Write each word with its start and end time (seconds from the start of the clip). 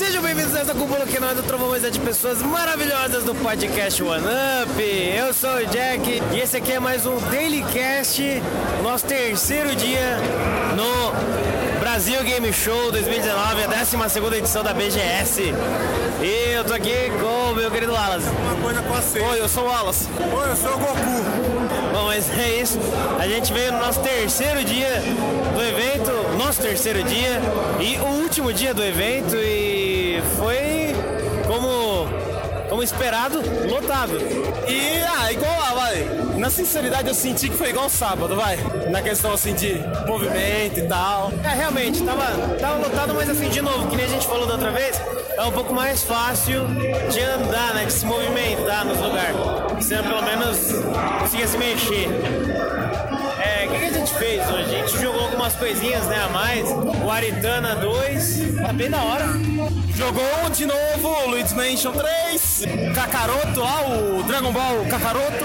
Sejam 0.00 0.22
bem-vindos 0.22 0.54
a 0.54 0.60
essa 0.60 0.74
cúpula 0.74 1.04
que 1.04 1.20
nós 1.20 1.36
do 1.36 1.42
Trovão 1.42 1.74
é 1.76 1.90
de 1.90 2.00
pessoas 2.00 2.40
maravilhosas 2.40 3.22
do 3.22 3.34
podcast 3.34 4.02
One 4.02 4.24
Up. 4.24 4.82
Eu 4.82 5.34
sou 5.34 5.56
o 5.56 5.66
Jack 5.66 6.22
e 6.32 6.40
esse 6.40 6.56
aqui 6.56 6.72
é 6.72 6.80
mais 6.80 7.04
um 7.04 7.18
Daily 7.30 7.62
Cast, 7.70 8.42
nosso 8.82 9.04
terceiro 9.04 9.76
dia 9.76 10.16
no 10.74 11.80
Brasil 11.80 12.22
Game 12.22 12.50
Show 12.50 12.90
2019, 12.90 13.62
a 13.62 13.66
12 13.66 14.36
edição 14.38 14.64
da 14.64 14.72
BGS. 14.72 15.52
E 16.22 16.52
eu 16.54 16.64
tô 16.64 16.72
aqui 16.72 17.12
com 17.20 17.52
o 17.52 17.54
meu 17.54 17.70
querido 17.70 17.92
Wallace. 17.92 18.26
Uma 18.26 18.56
coisa 18.62 18.80
com. 18.80 18.94
Oi, 18.94 19.38
eu 19.38 19.48
sou 19.50 19.64
o 19.64 19.66
Wallace. 19.66 20.08
Oi, 20.18 20.50
eu 20.50 20.56
sou 20.56 20.76
o 20.76 20.78
Goku. 20.78 21.90
Bom, 21.92 22.04
mas 22.06 22.26
é 22.38 22.58
isso. 22.58 22.78
A 23.18 23.28
gente 23.28 23.52
veio 23.52 23.72
no 23.72 23.80
nosso 23.80 24.00
terceiro 24.00 24.64
dia 24.64 25.02
do 25.54 25.62
evento, 25.62 26.38
nosso 26.38 26.62
terceiro 26.62 27.02
dia 27.02 27.38
e 27.78 27.98
o 27.98 28.22
último 28.22 28.50
dia 28.50 28.72
do 28.72 28.82
evento 28.82 29.36
e 29.36 29.79
foi 30.40 30.94
como 31.46 32.08
como 32.70 32.82
esperado, 32.82 33.42
lotado. 33.68 34.16
E, 34.68 35.02
ah, 35.02 35.32
igual 35.32 35.58
lá, 35.58 35.74
vai. 35.74 36.04
Na 36.38 36.48
sinceridade, 36.48 37.08
eu 37.08 37.14
senti 37.14 37.48
que 37.48 37.56
foi 37.56 37.70
igual 37.70 37.90
sábado, 37.90 38.36
vai. 38.36 38.56
Na 38.90 39.02
questão, 39.02 39.32
assim, 39.32 39.52
de 39.54 39.74
movimento 40.06 40.78
e 40.78 40.82
tal. 40.88 41.32
É, 41.44 41.48
realmente, 41.48 42.00
tava, 42.02 42.24
tava 42.58 42.78
lotado, 42.78 43.12
mas 43.12 43.28
assim, 43.28 43.48
de 43.48 43.60
novo, 43.60 43.88
que 43.88 43.96
nem 43.96 44.06
a 44.06 44.08
gente 44.08 44.26
falou 44.26 44.46
da 44.46 44.52
outra 44.52 44.70
vez, 44.70 45.00
é 45.36 45.42
um 45.42 45.50
pouco 45.50 45.74
mais 45.74 46.04
fácil 46.04 46.64
de 47.10 47.20
andar, 47.20 47.74
né? 47.74 47.84
De 47.86 47.92
se 47.92 48.06
movimentar 48.06 48.84
nos 48.86 48.98
lugares. 48.98 49.36
Você 49.74 49.96
pelo 49.96 50.22
menos 50.22 50.58
conseguia 51.20 51.48
se 51.48 51.58
mexer. 51.58 52.08
Gente 54.10 54.18
fez 54.18 54.50
hoje? 54.50 54.62
A 54.62 54.86
gente 54.86 54.98
jogou 55.00 55.22
algumas 55.22 55.54
coisinhas, 55.54 56.04
né, 56.06 56.20
a 56.22 56.28
mais. 56.28 56.68
O 57.04 57.10
Aritana 57.10 57.76
2, 57.76 58.56
tá 58.60 58.72
bem 58.72 58.90
da 58.90 59.02
hora. 59.02 59.24
Jogou 59.94 60.50
de 60.50 60.66
novo 60.66 61.08
o 61.08 61.30
Luigi's 61.30 61.52
Mansion 61.52 61.92
3. 61.92 62.62
Kakaroto 62.94 63.60
lá, 63.60 63.82
o 63.86 64.22
Dragon 64.24 64.52
Ball 64.52 64.84
Kakaroto. 64.88 65.44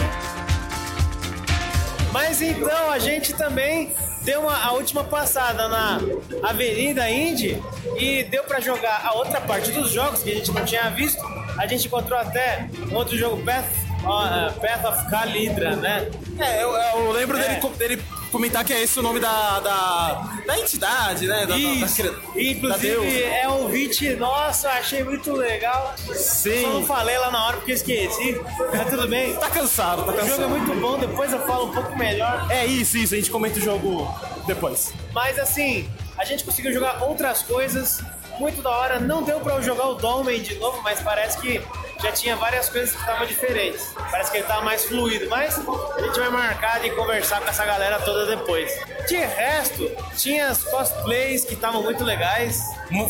Mas 2.11 2.41
então 2.41 2.91
a 2.91 2.97
gente 2.97 3.33
também 3.33 3.93
deu 4.21 4.41
uma, 4.41 4.57
a 4.57 4.71
última 4.71 5.03
passada 5.03 5.67
na 5.67 5.99
Avenida 6.41 7.09
Indy 7.09 7.61
e 7.97 8.23
deu 8.23 8.43
pra 8.45 8.59
jogar 8.59 9.01
a 9.05 9.13
outra 9.13 9.41
parte 9.41 9.71
dos 9.71 9.91
jogos 9.91 10.23
que 10.23 10.31
a 10.31 10.35
gente 10.35 10.51
não 10.51 10.63
tinha 10.63 10.89
visto. 10.89 11.21
A 11.57 11.67
gente 11.67 11.87
encontrou 11.87 12.17
até 12.17 12.67
um 12.91 12.95
outro 12.95 13.17
jogo, 13.17 13.43
Path, 13.43 13.65
uh, 14.03 14.59
Path 14.59 14.85
of 14.85 15.09
Calidra, 15.09 15.75
né? 15.75 16.09
É, 16.39 16.63
eu, 16.63 16.69
eu 16.71 17.11
lembro 17.11 17.37
É. 17.37 17.59
Dele, 17.59 17.73
dele 17.77 18.03
comentar 18.35 18.65
que 18.65 18.73
é 18.73 18.83
esse 18.83 18.99
o 18.99 19.01
nome 19.01 19.21
da, 19.21 19.61
da, 19.61 20.39
da 20.45 20.59
entidade, 20.59 21.25
né? 21.25 21.45
Da, 21.45 21.57
Isso. 21.57 22.03
da, 22.03 22.09
da, 22.09 22.17
Inclusive 22.35 23.23
é 23.23 23.47
um 23.47 23.65
hit, 23.67 24.13
nossa, 24.17 24.69
achei 24.71 25.05
muito 25.05 25.31
legal. 25.31 25.95
Sim. 26.13 26.63
Só 26.63 26.69
não 26.73 26.85
falei 26.85 27.17
lá 27.17 27.31
na 27.31 27.45
hora 27.47 27.57
porque 27.57 27.71
esqueci. 27.71 28.37
Mas 28.73 28.89
tudo 28.89 29.07
bem. 29.07 29.35
Tá 29.35 29.49
cansado, 29.49 30.03
tá 30.03 30.11
O 30.11 30.15
jogo 30.15 30.21
é 30.21 30.29
cansado. 30.29 30.49
muito 30.49 30.75
bom, 30.81 30.99
depois 30.99 31.31
eu 31.31 31.39
falo 31.47 31.67
um 31.67 31.73
pouco 31.73 31.97
melhor. 31.97 32.45
É 32.51 32.65
isso, 32.65 32.97
isso. 32.97 33.13
A 33.13 33.17
gente 33.17 33.31
comenta 33.31 33.57
o 33.57 33.61
jogo 33.61 34.13
depois. 34.45 34.93
Mas 35.13 35.39
assim, 35.39 35.89
a 36.17 36.25
gente 36.25 36.43
conseguiu 36.43 36.73
jogar 36.73 37.01
outras 37.03 37.41
coisas 37.41 38.01
muito 38.39 38.61
da 38.61 38.69
hora. 38.69 38.99
Não 38.99 39.23
deu 39.23 39.39
pra 39.39 39.55
eu 39.55 39.61
jogar 39.61 39.87
o 39.87 39.95
Dolmen 39.95 40.41
de 40.41 40.55
novo, 40.55 40.81
mas 40.81 41.01
parece 41.01 41.37
que 41.39 41.61
já 42.01 42.11
tinha 42.11 42.35
várias 42.35 42.69
coisas 42.69 42.91
que 42.91 42.99
estavam 42.99 43.25
diferentes. 43.25 43.93
Parece 44.11 44.31
que 44.31 44.37
ele 44.37 44.45
tava 44.45 44.61
mais 44.63 44.85
fluido, 44.85 45.29
mas 45.29 45.57
a 45.57 46.01
gente 46.01 46.19
vai 46.19 46.29
marcar 46.29 46.79
de 46.79 46.91
conversar 46.91 47.41
com 47.41 47.49
essa 47.49 47.65
galera 47.65 47.99
toda 47.99 48.25
depois. 48.25 48.71
De 49.07 49.17
resto, 49.17 49.89
tinha 50.17 50.49
as 50.49 50.63
cosplays 50.63 51.45
que 51.45 51.53
estavam 51.53 51.81
muito 51.83 52.03
legais. 52.03 52.61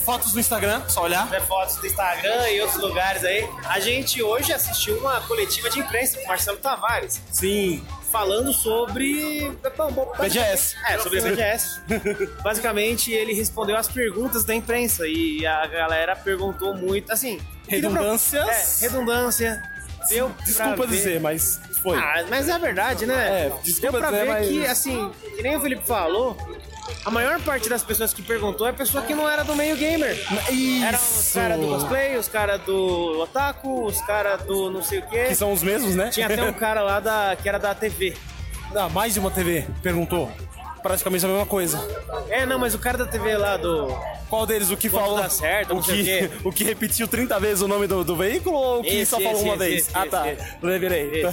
Fotos 0.04 0.34
no 0.34 0.40
Instagram, 0.40 0.82
só 0.88 1.04
olhar. 1.04 1.28
Ver 1.28 1.42
fotos 1.42 1.76
do 1.78 1.88
Instagram 1.88 2.50
e 2.50 2.62
outros 2.62 2.82
lugares 2.82 3.24
aí. 3.24 3.48
A 3.66 3.80
gente 3.80 4.22
hoje 4.22 4.54
assistiu 4.54 4.98
uma 5.00 5.22
coletiva 5.22 5.70
de 5.70 5.80
imprensa 5.80 6.20
com 6.20 6.28
Marcelo 6.28 6.58
Tavares 6.58 7.22
Sim. 7.32 7.84
Falando 8.16 8.54
sobre. 8.54 9.52
Bom, 9.76 9.92
bom, 9.92 10.12
BGS. 10.18 10.76
É, 10.88 10.98
sobre 11.00 11.20
BGS. 11.22 11.82
Basicamente, 12.42 13.12
ele 13.12 13.34
respondeu 13.34 13.76
as 13.76 13.90
perguntas 13.90 14.46
da 14.46 14.56
imprensa 14.56 15.06
e 15.06 15.46
a 15.46 15.68
galera 15.68 16.16
perguntou 16.16 16.74
muito, 16.74 17.12
assim. 17.12 17.38
deu 17.38 17.82
pra- 17.82 17.90
Redundâncias. 17.90 18.82
É, 18.82 18.88
redundância. 18.88 19.62
Deu 20.10 20.32
Desculpa 20.46 20.86
ver- 20.88 20.96
dizer, 20.96 21.20
mas 21.20 21.60
foi. 21.82 21.98
Ah, 21.98 22.24
mas 22.30 22.48
é 22.48 22.52
a 22.54 22.58
verdade, 22.58 23.06
né? 23.06 23.48
É, 23.48 23.54
desculpa 23.64 24.00
Deu 24.00 24.00
pra 24.00 24.12
dizer, 24.12 24.26
ver 24.26 24.32
mas- 24.32 24.48
que, 24.48 24.66
assim, 24.66 25.12
que 25.36 25.42
nem 25.42 25.58
o 25.58 25.60
Felipe 25.62 25.86
falou, 25.86 26.38
a 27.04 27.12
maior 27.12 27.40
parte 27.42 27.70
das 27.70 27.84
pessoas 27.84 28.14
que 28.14 28.22
perguntou 28.22 28.68
é 28.68 28.72
pessoa 28.72 29.04
que 29.04 29.14
não 29.14 29.28
era 29.28 29.44
do 29.44 29.56
meio 29.56 29.76
gamer. 29.76 30.16
Isso. 30.52 30.84
Eram 30.84 31.00
os 31.00 31.34
caras 31.34 31.60
do 31.60 31.68
cosplay, 31.68 32.18
os 32.18 32.28
caras 32.28 32.62
do 32.62 33.20
otaku, 33.22 33.86
os 33.86 34.02
caras 34.02 34.42
do 34.44 34.70
não 34.70 34.84
sei 34.84 35.00
o 35.00 35.02
quê. 35.08 35.26
Que 35.28 35.36
são 35.36 35.52
os 35.52 35.64
mesmos, 35.64 35.96
né? 35.96 36.10
Tinha 36.10 36.28
até 36.28 36.44
um 36.44 36.54
cara 36.54 36.82
lá 36.82 37.00
da, 37.00 37.36
que 37.36 37.48
era 37.48 37.58
da 37.58 37.74
TV. 37.74 38.16
Ah, 38.76 38.90
mais 38.90 39.14
de 39.14 39.20
uma 39.20 39.32
TV 39.32 39.66
perguntou. 39.82 40.32
Praticamente 40.86 41.26
a 41.26 41.28
mesma 41.28 41.46
coisa. 41.48 41.84
É, 42.30 42.46
não, 42.46 42.60
mas 42.60 42.76
o 42.76 42.78
cara 42.78 42.96
da 42.96 43.08
TV 43.08 43.36
lá 43.36 43.58
do. 43.58 43.88
Qual 44.30 44.46
deles? 44.46 44.70
O 44.70 44.78
que 44.78 44.88
Quando 44.88 45.02
falou? 45.04 45.20
dá 45.20 45.28
certo, 45.32 45.76
o 45.76 45.82
que, 45.82 46.30
o 46.48 46.52
que 46.52 46.64
repetiu 46.64 47.08
30 47.08 47.40
vezes 47.40 47.64
o 47.64 47.68
nome 47.68 47.88
do, 47.88 48.04
do 48.04 48.16
veículo 48.16 48.56
ou 48.56 48.80
o 48.82 48.84
que 48.84 48.90
Esse, 48.90 49.10
só 49.10 49.18
falou 49.20 49.34
esse, 49.34 49.44
uma 49.44 49.54
esse, 49.56 49.64
vez? 49.66 49.90
ah, 49.96 50.06
tá. 50.06 50.26
Lembrei. 50.62 51.24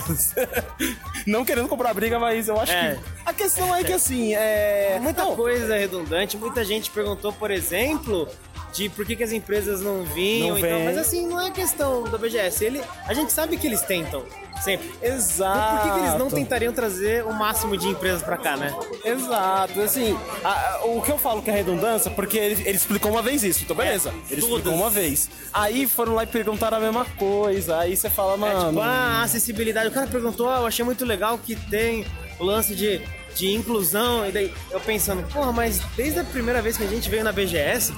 Não 1.29 1.45
querendo 1.45 1.69
comprar 1.69 1.93
briga, 1.93 2.19
mas 2.19 2.49
eu 2.49 2.59
acho 2.59 2.73
É. 2.73 2.95
que. 2.95 3.01
A 3.27 3.33
questão 3.35 3.75
é 3.77 3.85
que 3.85 3.93
assim, 3.93 4.35
é. 4.35 4.99
Muita 5.03 5.23
Não, 5.23 5.37
coisa 5.37 5.77
redundante, 5.77 6.39
muita 6.39 6.65
gente 6.65 6.91
perguntou, 6.91 7.31
por 7.31 7.51
exemplo, 7.51 8.27
de 8.73 8.89
por 8.89 9.05
que, 9.05 9.15
que 9.17 9.23
as 9.23 9.33
empresas 9.33 9.81
não 9.83 10.03
vinham 10.05 10.51
Não 10.51 10.59
e 10.59 10.61
tal. 10.63 10.71
vêm. 10.71 10.85
Mas 10.87 10.99
assim, 10.99 11.27
não 11.27 11.41
é 11.41 11.51
questão 11.51 12.05
da 12.05 12.17
BGS. 12.17 12.65
Ele, 12.65 12.81
a 13.07 13.13
gente 13.13 13.33
sabe 13.33 13.57
que 13.57 13.67
eles 13.67 13.83
tentam, 13.83 14.25
sempre. 14.63 14.91
Exato. 15.03 15.59
Mas 15.59 15.81
por 15.81 15.83
que, 15.93 15.99
que 16.01 16.07
eles 16.07 16.19
não 16.19 16.31
tentariam 16.31 16.73
trazer 16.73 17.25
o 17.25 17.33
máximo 17.33 17.77
de 17.77 17.89
empresas 17.89 18.23
pra 18.23 18.37
cá, 18.39 18.57
né? 18.57 18.75
Exato, 19.05 19.81
assim, 19.81 20.19
a- 20.43 20.49
a- 20.49 20.85
o 20.87 21.03
que 21.03 21.11
eu 21.13 21.19
falo 21.19 21.43
que 21.43 21.51
é 21.51 21.55
redundância, 21.55 22.11
porque 22.11 22.39
ele, 22.39 22.63
ele 22.67 22.77
explicou 22.77 23.11
uma 23.11 23.21
vez 23.23 23.45
isso, 23.45 23.63
então 23.63 23.77
beleza. 23.77 24.09
É, 24.09 24.13
ele 24.33 24.41
todas. 24.41 24.57
explicou 24.57 24.75
uma 24.75 24.89
vez. 24.91 25.29
Aí 25.53 25.87
foram 25.87 26.15
lá 26.15 26.23
e 26.25 26.27
perguntaram 26.27 26.79
a 26.79 26.81
mesma 26.81 27.05
coisa, 27.19 27.79
aí 27.79 27.95
você 27.97 28.09
fala, 28.09 28.35
É, 28.35 28.37
mano. 28.37 28.69
tipo, 28.71 28.81
ah, 28.81 29.23
acessibilidade. 29.23 29.89
O 29.89 29.93
cara 29.93 30.07
perguntou, 30.07 30.49
ah, 30.49 30.59
eu 30.61 30.67
achei 30.67 30.85
muito 30.85 31.05
legal 31.05 31.37
que 31.39 31.55
tem 31.55 32.07
o 32.39 32.45
lance 32.45 32.75
de, 32.75 33.03
de 33.35 33.53
inclusão. 33.55 34.27
E 34.27 34.33
daí 34.33 34.55
eu 34.71 34.81
pensando, 34.81 35.23
porra, 35.29 35.53
mas 35.53 35.79
desde 35.97 36.21
a 36.21 36.25
primeira 36.25 36.63
vez 36.63 36.77
que 36.79 36.85
a 36.85 36.87
gente 36.89 37.09
veio 37.11 37.23
na 37.23 37.33
BGS, 37.33 37.93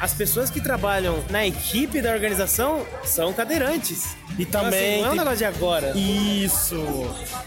as 0.00 0.14
pessoas 0.14 0.48
que 0.48 0.60
trabalham 0.60 1.22
na 1.28 1.46
equipe 1.46 2.00
da 2.00 2.10
organização 2.12 2.86
são 3.04 3.32
cadeirantes. 3.32 4.16
E 4.38 4.42
Então, 4.44 4.62
assim, 4.62 4.70
também 4.70 5.02
não 5.02 5.08
é 5.08 5.12
um 5.12 5.16
negócio 5.16 5.38
de 5.38 5.44
agora. 5.44 5.92
Isso. 5.96 6.76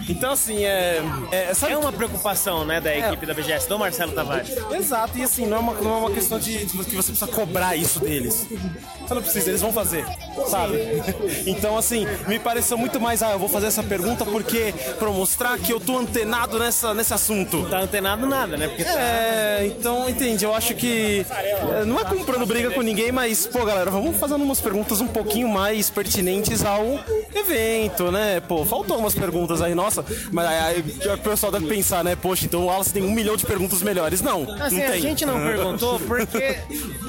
Então, 0.08 0.34
assim, 0.34 0.64
é. 0.64 1.02
É, 1.32 1.54
sabe 1.54 1.74
É 1.74 1.78
uma 1.78 1.92
preocupação, 1.92 2.66
né, 2.66 2.80
da 2.80 2.96
equipe 2.96 3.26
da 3.26 3.34
BGS, 3.34 3.68
do 3.68 3.80
Marcelo 3.80 4.12
Tavares. 4.12 4.52
Exato, 4.72 5.18
e 5.18 5.24
assim, 5.24 5.46
não 5.46 5.58
é 5.58 5.60
uma, 5.60 5.74
não 5.76 5.94
é 5.94 5.98
uma 5.98 6.12
questão 6.12 6.38
de 6.38 6.66
que 6.66 6.78
você 6.78 6.92
precisa 6.92 7.28
cobrar 7.28 7.76
isso 7.76 8.00
deles. 8.00 8.48
Você 9.02 9.14
não 9.14 9.22
precisa, 9.22 9.50
eles 9.50 9.62
vão 9.62 9.74
fazer, 9.74 10.06
sabe? 10.48 10.74
Então, 11.46 11.78
assim, 11.78 12.06
me 12.28 12.40
pareceu 12.40 12.78
muito 12.78 13.00
mais, 13.00 13.22
ah, 13.22 13.32
eu 13.32 13.40
vou 13.40 13.50
fazer 13.50 13.68
essa 13.68 13.84
pergunta 13.84 14.26
porque, 14.26 14.74
pra 15.00 15.10
mostrar 15.10 15.58
que 15.58 15.72
eu 15.72 15.80
tô 15.80 15.98
antenado 15.98 16.60
nessa, 16.60 16.94
nesse 16.94 17.14
assunto. 17.14 17.68
Tá 17.70 17.80
antenado 17.80 18.26
nada, 18.26 18.58
né? 18.58 18.68
Porque 18.68 18.84
É, 18.84 19.66
então, 19.66 20.10
entende, 20.10 20.46
eu 20.46 20.54
acho 20.54 20.76
que 20.76 21.26
é, 21.80 21.86
não 21.86 22.00
é 22.00 22.04
comprando 22.04 22.43
briga 22.46 22.72
com 22.72 22.82
ninguém, 22.82 23.12
mas, 23.12 23.46
pô, 23.48 23.66
galera, 23.66 23.90
vamos 23.90 24.18
fazendo 24.18 24.44
umas 24.44 24.60
perguntas 24.62 25.02
um 25.02 25.08
pouquinho 25.08 25.48
mais 25.48 25.90
pertinentes 25.90 26.64
ao 26.66 27.00
evento, 27.34 28.12
né? 28.12 28.40
Pô, 28.42 28.66
faltou 28.66 28.98
umas 28.98 29.14
perguntas 29.16 29.62
aí, 29.62 29.74
nossa, 29.76 30.04
mas 30.32 30.48
aí, 30.48 30.84
o 31.14 31.18
pessoal 31.20 31.52
deve 31.52 31.68
pensar, 31.68 32.04
né? 32.04 32.16
Poxa, 32.16 32.46
então 32.46 32.62
o 32.62 32.66
Wallace 32.66 32.94
tem 32.94 33.04
um 33.04 33.12
milhão 33.12 33.36
de 33.36 33.46
perguntas 33.46 33.82
melhores. 33.82 34.22
Não, 34.22 34.44
Assim, 34.62 34.78
não 34.80 34.88
a 34.88 34.92
tem. 34.92 35.02
gente 35.02 35.26
não 35.26 35.40
perguntou 35.42 36.00
porque 36.00 36.58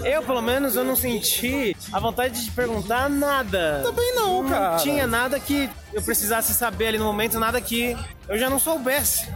eu, 0.05 0.23
pelo 0.23 0.43
menos, 0.43 0.77
eu 0.77 0.85
não 0.85 0.97
senti 0.97 1.77
a 1.93 1.99
vontade 2.01 2.45
de 2.45 2.51
perguntar 2.51 3.09
nada. 3.09 3.81
Também 3.85 4.15
não, 4.15 4.45
cara. 4.49 4.77
Não 4.77 4.79
tinha 4.83 5.07
nada 5.07 5.39
que 5.41 5.69
eu 5.93 6.03
precisasse 6.03 6.53
saber 6.55 6.89
ali 6.89 6.99
no 6.99 7.05
momento, 7.05 7.39
nada 7.39 7.61
que 7.61 7.97
eu 8.29 8.39
já 8.39 8.49
não 8.51 8.59
soubesse. 8.59 9.29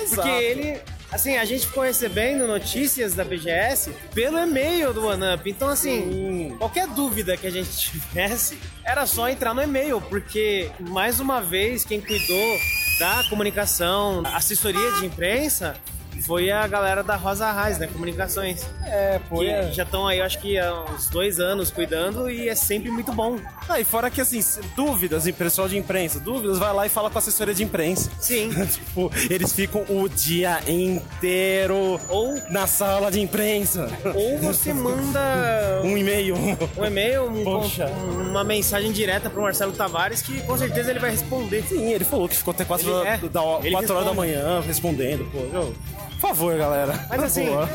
Exato. 0.00 0.14
Porque 0.14 0.28
ele, 0.28 0.80
assim, 1.10 1.36
a 1.36 1.44
gente 1.44 1.66
ficou 1.66 1.82
recebendo 1.82 2.46
notícias 2.46 3.14
da 3.14 3.24
BGS 3.24 3.92
pelo 4.14 4.38
e-mail 4.38 4.92
do 4.92 5.06
OneUp. 5.06 5.48
Então, 5.48 5.68
assim, 5.68 6.54
qualquer 6.58 6.86
dúvida 6.88 7.36
que 7.36 7.46
a 7.46 7.50
gente 7.50 7.70
tivesse, 7.90 8.58
era 8.84 9.06
só 9.06 9.28
entrar 9.28 9.54
no 9.54 9.62
e-mail, 9.62 10.00
porque, 10.00 10.70
mais 10.80 11.20
uma 11.20 11.40
vez, 11.40 11.84
quem 11.84 12.00
cuidou 12.00 12.58
da 12.98 13.24
comunicação, 13.28 14.22
assessoria 14.26 14.92
de 14.92 15.06
imprensa, 15.06 15.76
foi 16.22 16.50
a 16.50 16.66
galera 16.66 17.02
da 17.02 17.16
Rosa 17.16 17.50
Raiz, 17.50 17.78
né? 17.78 17.86
Comunicações. 17.86 18.66
É, 18.84 19.20
pô. 19.28 19.38
Que 19.40 19.46
é. 19.48 19.70
já 19.72 19.82
estão 19.82 20.06
aí, 20.06 20.20
acho 20.20 20.38
que 20.40 20.58
há 20.58 20.84
uns 20.84 21.08
dois 21.08 21.38
anos 21.40 21.70
cuidando 21.70 22.30
e 22.30 22.48
é 22.48 22.54
sempre 22.54 22.90
muito 22.90 23.12
bom. 23.12 23.38
Ah, 23.68 23.80
e 23.80 23.84
fora 23.84 24.10
que, 24.10 24.20
assim, 24.20 24.40
dúvidas, 24.74 25.28
pessoal 25.32 25.68
de 25.68 25.76
imprensa, 25.76 26.18
dúvidas, 26.18 26.58
vai 26.58 26.72
lá 26.72 26.86
e 26.86 26.88
fala 26.88 27.10
com 27.10 27.18
a 27.18 27.20
assessoria 27.20 27.54
de 27.54 27.62
imprensa. 27.62 28.10
Sim. 28.18 28.50
tipo, 28.66 29.10
eles 29.30 29.52
ficam 29.52 29.84
o 29.88 30.08
dia 30.08 30.60
inteiro 30.68 32.00
Ou, 32.08 32.34
na 32.50 32.66
sala 32.66 33.10
de 33.10 33.20
imprensa. 33.20 33.88
ou 34.14 34.38
você 34.38 34.72
manda 34.72 35.80
Um 35.84 35.96
e-mail. 35.96 36.34
um 36.76 36.84
e-mail, 36.84 37.24
um- 37.24 37.58
um- 37.58 38.30
uma 38.30 38.44
mensagem 38.44 38.90
direta 38.92 39.28
pro 39.30 39.42
Marcelo 39.42 39.72
Tavares 39.72 40.22
que 40.22 40.40
com 40.42 40.56
certeza 40.56 40.90
ele 40.90 40.98
vai 40.98 41.10
responder. 41.10 41.62
Sim, 41.68 41.92
ele 41.92 42.04
falou 42.04 42.28
que 42.28 42.36
ficou 42.36 42.52
até 42.52 42.64
4 42.64 42.86
Ele- 42.86 42.94
horas, 43.36 43.90
é, 43.90 43.92
horas 43.92 44.04
da 44.06 44.14
manhã 44.14 44.60
respondendo, 44.60 45.24
pô. 45.30 45.38
Eu- 45.38 45.74
Por 46.20 46.28
favor, 46.28 46.56
galera. 46.56 47.06
Mas 47.08 47.22
assim, 47.22 47.46
favor. 47.46 47.68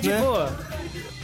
De 0.00 0.08
Né? 0.08 0.20
boa. 0.20 0.68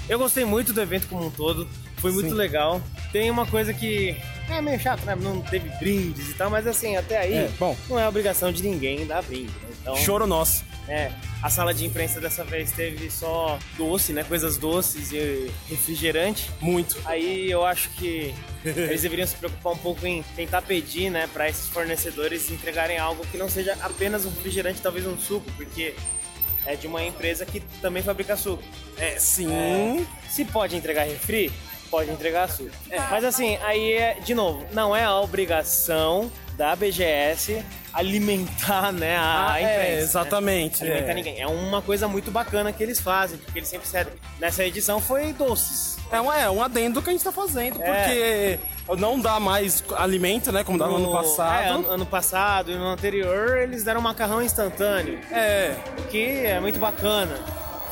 Eu 0.09 0.19
gostei 0.19 0.45
muito 0.45 0.73
do 0.73 0.81
evento 0.81 1.06
como 1.09 1.27
um 1.27 1.31
todo. 1.31 1.67
Foi 1.97 2.12
muito 2.12 2.29
Sim. 2.31 2.35
legal. 2.35 2.81
Tem 3.11 3.31
uma 3.31 3.47
coisa 3.47 3.73
que 3.73 4.15
é 4.49 4.61
meio 4.61 4.79
chato, 4.79 5.05
né? 5.05 5.15
Não 5.15 5.41
teve 5.41 5.69
brindes 5.79 6.29
e 6.31 6.35
tal, 6.35 6.51
mas 6.51 6.67
assim, 6.67 6.97
até 6.97 7.19
aí 7.19 7.33
É, 7.35 7.51
bom. 7.59 7.75
não 7.89 7.99
é 7.99 8.06
obrigação 8.06 8.53
de 8.53 8.62
ninguém 8.62 9.06
dar 9.06 9.23
brinde. 9.23 9.51
né? 9.51 9.69
Então, 9.81 9.97
Choro 9.97 10.27
nosso. 10.27 10.62
é, 10.87 11.11
a 11.43 11.49
sala 11.49 11.73
de 11.73 11.87
imprensa 11.87 12.21
dessa 12.21 12.45
vez 12.45 12.73
teve 12.73 13.11
só 13.11 13.59
doce, 13.79 14.12
né? 14.12 14.23
Coisas 14.25 14.59
doces 14.59 15.12
e 15.12 15.50
refrigerante. 15.69 16.50
Muito. 16.61 16.97
Aí 17.07 17.50
eu 17.50 17.65
acho 17.65 17.89
que 17.91 18.35
eles 18.65 19.00
deveriam 19.03 19.27
se 19.27 19.37
preocupar 19.37 19.73
um 19.73 19.79
pouco 19.79 20.07
em 20.07 20.23
tentar 20.37 20.61
pedir, 20.62 21.09
né, 21.11 21.27
para 21.33 21.49
esses 21.49 21.69
fornecedores 21.69 22.50
entregarem 22.50 22.99
algo 22.99 23.25
que 23.31 23.39
não 23.39 23.49
seja 23.49 23.77
apenas 23.81 24.27
um 24.27 24.31
refrigerante, 24.31 24.81
talvez 24.83 25.07
um 25.07 25.17
suco, 25.19 25.50
porque 25.57 25.95
é 26.66 26.75
de 26.76 26.87
uma 26.87 27.02
empresa 27.02 27.44
que 27.44 27.61
também 27.81 28.02
fabrica 28.02 28.37
suco. 28.37 28.62
É, 28.99 29.19
sim. 29.19 30.06
Se 30.28 30.44
pode 30.44 30.76
entregar 30.76 31.05
refri, 31.05 31.52
pode 31.90 32.11
entregar 32.11 32.49
suco. 32.49 32.70
Mas 33.11 33.25
assim, 33.25 33.56
aí 33.62 33.93
é, 33.93 34.14
de 34.14 34.34
novo, 34.34 34.66
não 34.72 34.94
é 34.94 35.05
a 35.05 35.20
obrigação 35.20 36.31
da 36.56 36.75
BGS 36.77 37.62
alimentar, 37.93 38.93
né, 38.93 39.17
a, 39.17 39.53
Ah, 39.53 39.61
é, 39.61 39.65
né? 39.65 39.99
exatamente, 40.01 40.83
Alimentar 40.83 41.11
é. 41.11 41.15
ninguém. 41.15 41.41
É 41.41 41.47
uma 41.47 41.81
coisa 41.83 42.06
muito 42.09 42.31
bacana 42.31 42.73
que 42.73 42.83
eles 42.83 43.01
fazem, 43.01 43.39
porque 43.39 43.59
eles 43.59 43.69
sempre 43.69 43.87
cedem. 43.89 44.12
Nessa 44.41 44.65
edição 44.65 45.01
foi 45.01 45.33
doces. 45.33 45.95
É 46.12 46.21
um, 46.21 46.33
é 46.33 46.51
um 46.51 46.62
adendo 46.62 47.01
que 47.03 47.09
a 47.11 47.12
gente 47.12 47.25
tá 47.25 47.33
fazendo, 47.33 47.81
É. 47.83 48.59
porque 48.87 49.01
não 49.01 49.19
dá 49.19 49.41
mais 49.41 49.83
alimento, 49.97 50.53
né? 50.53 50.62
Como 50.62 50.79
dava 50.79 50.93
no 50.99 51.06
ano 51.09 51.12
É, 51.19 51.23
passado. 51.23 51.73
ano, 51.75 51.91
ano 51.91 52.06
passado 52.06 52.71
e 52.71 52.75
no 52.77 52.87
anterior 52.87 53.59
eles 53.59 53.83
deram 53.83 54.00
macarrão 54.00 54.43
instantâneo, 54.43 55.19
É, 55.33 55.75
que 56.11 56.23
é 56.47 56.61
muito 56.61 56.79
bacana. 56.79 57.37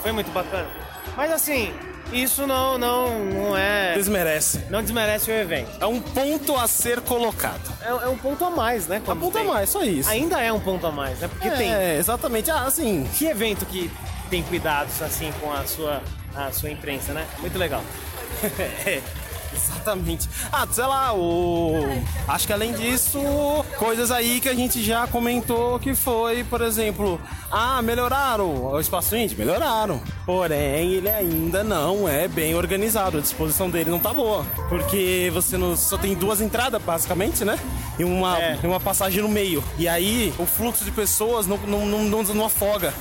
Foi 0.02 0.12
muito 0.12 0.30
bacana. 0.30 0.68
Mas 1.16 1.32
assim, 1.32 1.72
isso 2.12 2.46
não, 2.46 2.76
não, 2.78 3.24
não 3.24 3.56
é. 3.56 3.94
desmerece. 3.94 4.64
Não 4.68 4.82
desmerece 4.82 5.30
o 5.30 5.34
evento. 5.34 5.70
É 5.80 5.86
um 5.86 6.00
ponto 6.00 6.56
a 6.56 6.66
ser 6.66 7.00
colocado. 7.00 7.72
É, 7.82 7.88
é 7.88 8.08
um 8.08 8.16
ponto 8.16 8.44
a 8.44 8.50
mais, 8.50 8.86
né? 8.86 8.98
Um 8.98 9.02
quando 9.02 9.20
ponto 9.20 9.36
a 9.38 9.40
tem. 9.40 9.48
mais, 9.48 9.70
só 9.70 9.82
isso. 9.82 10.08
Ainda 10.10 10.40
é 10.40 10.52
um 10.52 10.60
ponto 10.60 10.86
a 10.86 10.90
mais, 10.90 11.18
né? 11.20 11.28
Porque 11.28 11.48
é, 11.48 11.56
tem. 11.56 11.72
exatamente. 11.98 12.50
Ah, 12.50 12.64
assim, 12.64 13.08
Que 13.16 13.26
evento 13.26 13.64
que 13.66 13.90
tem 14.28 14.42
cuidados 14.42 15.00
assim 15.02 15.30
com 15.40 15.52
a 15.52 15.64
sua, 15.66 16.02
a 16.34 16.50
sua 16.50 16.70
imprensa, 16.70 17.12
né? 17.12 17.26
Muito 17.38 17.58
legal. 17.58 17.82
Exatamente. 19.54 20.28
Ah, 20.52 20.66
sei 20.70 20.84
lá, 20.84 21.12
o. 21.14 21.72
Acho 22.28 22.46
que 22.46 22.52
além 22.52 22.72
disso, 22.72 23.18
coisas 23.78 24.10
aí 24.10 24.40
que 24.40 24.48
a 24.48 24.54
gente 24.54 24.82
já 24.82 25.06
comentou 25.06 25.78
que 25.78 25.94
foi, 25.94 26.44
por 26.44 26.60
exemplo, 26.60 27.20
ah, 27.50 27.80
melhoraram 27.82 28.72
o 28.72 28.80
espaço 28.80 29.16
indie? 29.16 29.36
Melhoraram. 29.36 30.00
Porém, 30.24 30.92
ele 30.94 31.08
ainda 31.08 31.62
não 31.62 32.08
é 32.08 32.28
bem 32.28 32.54
organizado. 32.54 33.18
A 33.18 33.20
disposição 33.20 33.68
dele 33.68 33.90
não 33.90 33.98
tá 33.98 34.12
boa. 34.12 34.44
Porque 34.68 35.30
você 35.32 35.56
não, 35.56 35.76
só 35.76 35.98
tem 35.98 36.14
duas 36.14 36.40
entradas, 36.40 36.80
basicamente, 36.82 37.44
né? 37.44 37.58
E 37.98 38.04
uma, 38.04 38.38
É. 38.38 38.58
uma 38.64 38.80
passagem 38.80 39.22
no 39.22 39.28
meio. 39.28 39.62
E 39.78 39.86
aí, 39.86 40.32
o 40.38 40.46
fluxo 40.46 40.84
de 40.84 40.90
pessoas 40.90 41.46
não, 41.46 41.56
não, 41.58 41.86
não, 41.86 42.22
não, 42.22 42.44
afoga. 42.44 42.92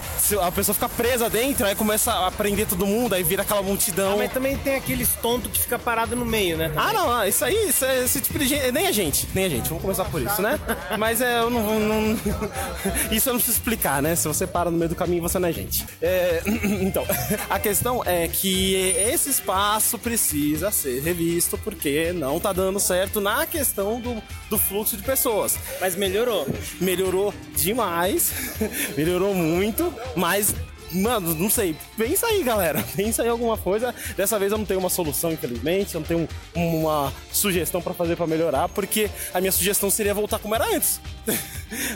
A 0.41 0.51
pessoa 0.51 0.73
fica 0.73 0.89
presa 0.89 1.29
dentro, 1.29 1.65
aí 1.65 1.75
começa 1.75 2.27
a 2.27 2.31
prender 2.31 2.67
todo 2.67 2.85
mundo, 2.85 3.13
aí 3.13 3.23
vira 3.23 3.41
aquela 3.43 3.61
multidão. 3.61 4.17
Mas 4.17 4.31
também 4.31 4.57
tem 4.57 4.75
aqueles 4.75 5.09
tontos 5.21 5.51
que 5.51 5.59
fica 5.59 5.79
parado 5.79 6.15
no 6.15 6.25
meio, 6.25 6.40
né? 6.55 6.71
Ah, 6.75 6.91
não, 6.93 7.11
ah, 7.13 7.27
isso 7.27 7.43
aí, 7.45 7.69
isso 7.69 7.85
é, 7.85 8.03
esse 8.03 8.19
tipo 8.21 8.37
de 8.39 8.45
gente. 8.47 8.71
Nem 8.71 8.87
a 8.87 8.91
gente, 8.91 9.27
nem 9.33 9.45
a 9.45 9.49
gente, 9.49 9.67
vamos 9.69 9.81
começar 9.81 10.05
por 10.05 10.21
isso, 10.21 10.41
né? 10.41 10.59
Mas 10.97 11.21
é, 11.21 11.39
eu 11.39 11.49
não 11.49 11.63
vou. 11.63 11.79
não- 11.79 12.19
Isso 13.11 13.29
eu 13.29 13.33
não 13.33 13.39
preciso 13.39 13.57
explicar, 13.57 14.01
né? 14.01 14.15
Se 14.15 14.27
você 14.27 14.45
para 14.47 14.69
no 14.71 14.77
meio 14.77 14.89
do 14.89 14.95
caminho, 14.95 15.21
você 15.21 15.37
não 15.39 15.47
é 15.49 15.51
gente. 15.51 15.85
É, 16.01 16.41
Então, 16.81 17.05
a 17.49 17.59
questão 17.59 18.01
é 18.05 18.27
que 18.27 18.73
esse 18.97 19.29
espaço 19.29 19.97
precisa 19.99 20.71
ser 20.71 21.01
revisto 21.01 21.57
porque 21.57 22.11
não 22.13 22.39
tá 22.39 22.51
dando 22.53 22.79
certo 22.79 23.19
na 23.21 23.45
questão 23.45 23.99
do, 23.99 24.21
do 24.49 24.57
fluxo 24.57 24.97
de 24.97 25.03
pessoas. 25.03 25.57
Mas 25.79 25.95
melhorou. 25.95 26.47
Melhorou 26.79 27.33
demais, 27.55 28.31
melhorou 28.97 29.33
muito, 29.33 29.93
mas. 30.15 30.53
Mano, 30.93 31.33
não 31.35 31.49
sei. 31.49 31.75
Pensa 31.97 32.27
aí, 32.27 32.43
galera. 32.43 32.83
Pensa 32.95 33.23
em 33.23 33.29
alguma 33.29 33.57
coisa. 33.57 33.93
Dessa 34.17 34.37
vez 34.37 34.51
eu 34.51 34.57
não 34.57 34.65
tenho 34.65 34.79
uma 34.79 34.89
solução, 34.89 35.31
infelizmente. 35.31 35.95
Eu 35.95 36.01
não 36.01 36.07
tenho 36.07 36.27
um- 36.55 36.81
uma 36.81 37.13
sugestão 37.31 37.81
pra 37.81 37.93
fazer 37.93 38.15
pra 38.15 38.27
melhorar, 38.27 38.67
porque 38.69 39.09
a 39.33 39.39
minha 39.39 39.51
sugestão 39.51 39.89
seria 39.89 40.13
voltar 40.13 40.39
como 40.39 40.55
era 40.55 40.65
antes. 40.75 40.99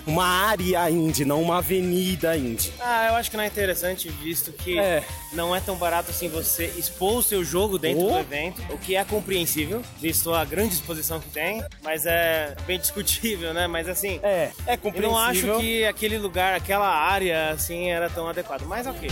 uma 0.07 0.25
área 0.25 0.89
indie, 0.89 1.25
não 1.25 1.41
uma 1.41 1.57
avenida 1.57 2.37
indie. 2.37 2.71
Ah, 2.79 3.07
eu 3.09 3.15
acho 3.15 3.29
que 3.29 3.37
não 3.37 3.43
é 3.43 3.47
interessante, 3.47 4.07
visto 4.09 4.51
que 4.53 4.77
É. 4.79 5.03
não 5.33 5.55
é 5.55 5.59
tão 5.59 5.75
barato 5.75 6.11
assim 6.11 6.29
você 6.29 6.65
expor 6.77 7.17
o 7.17 7.23
seu 7.23 7.43
jogo 7.43 7.77
dentro 7.77 8.05
Oh. 8.05 8.11
do 8.11 8.19
evento, 8.19 8.61
o 8.69 8.77
que 8.77 8.95
é 8.95 9.03
compreensível, 9.03 9.81
visto 9.99 10.33
a 10.33 10.45
grande 10.45 10.75
exposição 10.75 11.19
que 11.19 11.29
tem, 11.29 11.63
mas 11.83 12.05
é 12.05 12.55
bem 12.65 12.77
discutível, 12.79 13.53
né? 13.53 13.67
Mas 13.67 13.87
assim, 13.89 14.19
É, 14.23 14.51
é 14.67 14.73
eu 14.73 14.77
compreensível. 14.77 15.11
não 15.11 15.17
acho 15.57 15.59
que 15.59 15.85
aquele 15.85 16.17
lugar, 16.17 16.53
aquela 16.53 16.87
área, 16.87 17.49
assim, 17.49 17.89
era 17.89 18.09
tão 18.09 18.27
adequado. 18.29 18.63
Mas 18.65 18.84
ok. 18.89 19.09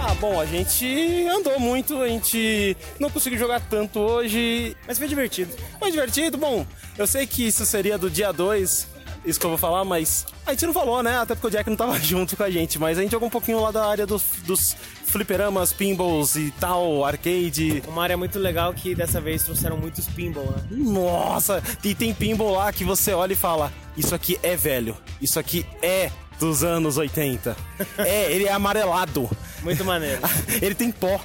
Ah, 0.00 0.14
bom, 0.20 0.38
a 0.38 0.44
gente 0.44 1.26
andou 1.28 1.58
muito, 1.58 2.00
a 2.02 2.08
gente 2.08 2.76
não 3.00 3.08
conseguiu 3.08 3.38
jogar 3.38 3.60
tanto 3.60 3.98
hoje. 4.00 4.76
Mas 4.86 4.98
foi 4.98 5.08
divertido. 5.08 5.54
Foi 5.78 5.90
divertido, 5.90 6.36
bom. 6.36 6.66
Eu 6.98 7.06
sei 7.06 7.26
que 7.26 7.46
isso 7.46 7.64
seria 7.64 7.96
do 7.96 8.10
dia 8.10 8.30
2, 8.30 8.86
isso 9.24 9.40
que 9.40 9.46
eu 9.46 9.50
vou 9.50 9.58
falar, 9.58 9.84
mas 9.84 10.26
a 10.46 10.52
gente 10.52 10.66
não 10.66 10.74
falou, 10.74 11.02
né? 11.02 11.18
Até 11.18 11.34
porque 11.34 11.46
o 11.46 11.50
Jack 11.50 11.68
não 11.70 11.76
tava 11.76 11.98
junto 12.00 12.36
com 12.36 12.42
a 12.42 12.50
gente, 12.50 12.78
mas 12.78 12.98
a 12.98 13.02
gente 13.02 13.12
jogou 13.12 13.28
um 13.28 13.30
pouquinho 13.30 13.60
lá 13.60 13.70
da 13.70 13.86
área 13.86 14.06
dos, 14.06 14.22
dos 14.44 14.76
fliperamas, 15.06 15.72
pinballs 15.72 16.36
e 16.36 16.52
tal, 16.60 17.04
arcade. 17.04 17.82
Uma 17.88 18.02
área 18.02 18.16
muito 18.16 18.38
legal 18.38 18.74
que 18.74 18.94
dessa 18.94 19.20
vez 19.20 19.42
trouxeram 19.42 19.78
muitos 19.78 20.06
pinball, 20.06 20.44
né? 20.44 20.62
Nossa, 20.70 21.62
e 21.82 21.94
tem 21.94 22.12
pinball 22.12 22.52
lá 22.52 22.72
que 22.72 22.84
você 22.84 23.14
olha 23.14 23.32
e 23.32 23.36
fala: 23.36 23.72
Isso 23.96 24.14
aqui 24.14 24.38
é 24.42 24.54
velho, 24.54 24.94
isso 25.20 25.38
aqui 25.38 25.64
é 25.80 26.10
dos 26.38 26.64
anos 26.64 26.96
80. 26.96 27.56
É, 27.98 28.32
ele 28.32 28.44
é 28.44 28.52
amarelado. 28.52 29.28
Muito 29.62 29.84
maneiro. 29.84 30.20
Ele 30.60 30.74
tem 30.74 30.90
pó 30.90 31.20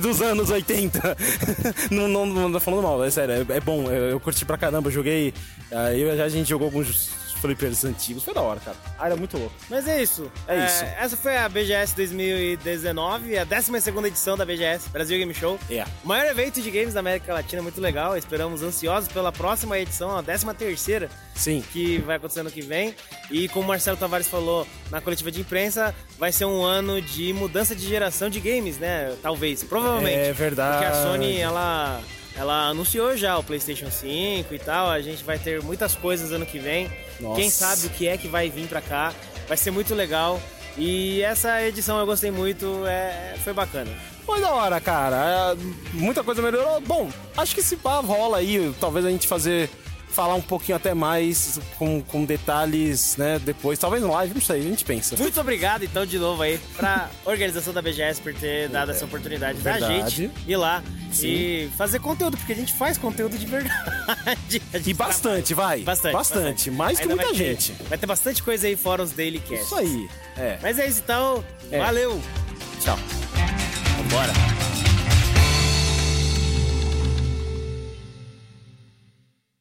dos 0.00 0.20
anos 0.22 0.50
80. 0.50 1.16
não, 1.90 2.08
não, 2.08 2.26
não 2.26 2.52
tô 2.52 2.60
falando 2.60 2.82
mal, 2.82 3.04
é 3.04 3.10
sério, 3.10 3.46
é, 3.48 3.56
é 3.56 3.60
bom. 3.60 3.84
Eu, 3.90 4.10
eu 4.10 4.20
curti 4.20 4.44
pra 4.44 4.56
caramba, 4.56 4.90
joguei. 4.90 5.34
Aí 5.70 6.20
a 6.20 6.28
gente 6.28 6.48
jogou 6.48 6.66
alguns 6.66 7.10
flippers 7.42 7.84
antigos, 7.84 8.22
foi 8.22 8.32
da 8.32 8.40
hora, 8.40 8.60
cara. 8.60 8.76
Ah, 8.96 9.06
era 9.06 9.16
muito 9.16 9.36
louco. 9.36 9.52
Mas 9.68 9.88
é 9.88 10.00
isso. 10.00 10.30
É 10.46 10.64
isso. 10.64 10.84
Essa 10.84 11.16
foi 11.16 11.36
a 11.36 11.48
BGS 11.48 11.96
2019, 11.96 13.36
a 13.36 13.44
12 13.44 13.72
edição 14.06 14.36
da 14.36 14.44
BGS, 14.44 14.88
Brasil 14.90 15.18
Game 15.18 15.34
Show. 15.34 15.58
É. 15.68 15.84
O 16.04 16.08
maior 16.08 16.30
evento 16.30 16.62
de 16.62 16.70
games 16.70 16.94
da 16.94 17.00
América 17.00 17.34
Latina, 17.34 17.60
muito 17.60 17.80
legal. 17.80 18.16
Esperamos 18.16 18.62
ansiosos 18.62 19.12
pela 19.12 19.32
próxima 19.32 19.76
edição, 19.76 20.16
a 20.16 20.22
13 20.22 20.54
terceira, 20.54 21.10
Sim. 21.34 21.64
que 21.72 21.98
vai 21.98 22.16
acontecer 22.16 22.40
ano 22.40 22.50
que 22.50 22.62
vem. 22.62 22.94
E 23.28 23.48
como 23.48 23.64
o 23.64 23.68
Marcelo 23.68 23.96
Tavares 23.96 24.28
falou 24.28 24.66
na 24.90 25.00
coletiva 25.00 25.32
de 25.32 25.40
imprensa, 25.40 25.92
vai 26.18 26.30
ser 26.30 26.44
um 26.44 26.62
ano 26.62 27.02
de 27.02 27.32
mudança 27.32 27.74
de 27.74 27.86
geração 27.86 28.30
de 28.30 28.38
games, 28.38 28.78
né? 28.78 29.16
Talvez, 29.20 29.64
provavelmente. 29.64 30.16
É 30.16 30.32
verdade. 30.32 30.84
Porque 30.84 30.98
a 30.98 31.02
Sony, 31.02 31.38
ela, 31.38 32.00
ela 32.36 32.68
anunciou 32.68 33.16
já 33.16 33.38
o 33.38 33.42
PlayStation 33.42 33.90
5 33.90 34.54
e 34.54 34.58
tal. 34.58 34.88
A 34.88 35.00
gente 35.00 35.22
vai 35.22 35.38
ter 35.38 35.62
muitas 35.62 35.94
coisas 35.94 36.32
ano 36.32 36.46
que 36.46 36.58
vem. 36.58 36.90
Nossa. 37.20 37.40
Quem 37.40 37.50
sabe 37.50 37.86
o 37.86 37.90
que 37.90 38.08
é 38.08 38.16
que 38.16 38.28
vai 38.28 38.48
vir 38.48 38.66
pra 38.66 38.80
cá. 38.80 39.12
Vai 39.46 39.56
ser 39.56 39.70
muito 39.70 39.94
legal. 39.94 40.40
E 40.76 41.20
essa 41.22 41.62
edição 41.62 41.98
eu 41.98 42.06
gostei 42.06 42.30
muito, 42.30 42.86
é, 42.86 43.34
foi 43.44 43.52
bacana. 43.52 43.90
Foi 44.24 44.40
da 44.40 44.52
hora, 44.52 44.80
cara. 44.80 45.16
É, 45.52 45.56
Muita 45.92 46.22
coisa 46.22 46.40
melhorou. 46.40 46.80
Bom, 46.80 47.10
acho 47.36 47.54
que 47.54 47.62
se 47.62 47.76
pá 47.76 48.00
rola 48.00 48.38
aí, 48.38 48.72
talvez 48.80 49.04
a 49.04 49.10
gente 49.10 49.28
fazer 49.28 49.68
falar 50.12 50.34
um 50.34 50.40
pouquinho 50.42 50.76
até 50.76 50.94
mais 50.94 51.58
com, 51.78 52.00
com 52.02 52.24
detalhes, 52.24 53.16
né? 53.16 53.40
Depois, 53.44 53.78
talvez 53.78 54.02
no 54.02 54.12
live, 54.12 54.34
não 54.34 54.40
sei, 54.40 54.60
a 54.60 54.62
gente 54.62 54.84
pensa. 54.84 55.16
Muito 55.16 55.40
obrigado, 55.40 55.84
então, 55.84 56.04
de 56.06 56.18
novo 56.18 56.42
aí, 56.42 56.58
pra 56.76 57.10
organização 57.24 57.72
da 57.72 57.80
BGS 57.82 58.20
por 58.20 58.34
ter 58.34 58.68
dado 58.68 58.90
essa 58.90 59.04
oportunidade 59.04 59.58
da 59.60 59.72
Verdade. 59.72 60.10
gente 60.16 60.30
ir 60.46 60.56
lá 60.56 60.82
e 61.22 61.68
fazer 61.76 61.98
conteúdo, 62.00 62.36
porque 62.36 62.52
a 62.52 62.56
gente 62.56 62.72
faz 62.72 62.96
conteúdo 62.98 63.36
de 63.36 63.46
verdade. 63.46 64.62
E 64.86 64.94
bastante, 64.94 65.54
vai. 65.54 65.80
Bastante. 65.82 66.12
Bastante. 66.12 66.70
Mais 66.70 66.98
que 66.98 67.04
Ainda 67.04 67.14
muita 67.16 67.30
vai 67.30 67.38
ter- 67.38 67.44
gente. 67.60 67.72
vai 67.88 67.98
ter 67.98 68.06
bastante 68.06 68.42
coisa 68.42 68.66
aí 68.66 68.76
fora 68.76 69.02
os 69.02 69.12
Daily 69.12 69.38
Cast. 69.40 69.64
Isso 69.64 69.74
aí. 69.76 70.08
É. 70.36 70.58
Mas 70.60 70.78
é 70.78 70.86
isso 70.86 71.00
então. 71.04 71.44
É. 71.70 71.78
Valeu. 71.78 72.20
Tchau. 72.80 72.98
Vambora. 73.98 74.61